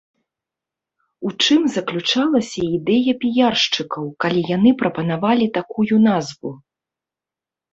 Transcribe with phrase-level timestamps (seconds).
[1.29, 6.51] У чым заключалася ідэя піяршчыкаў, калі яны прапанавалі такую назву?